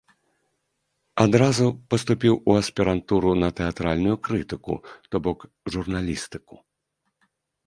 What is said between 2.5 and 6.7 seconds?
у аспірантуру на тэатральную крытыку, то бок журналістыку.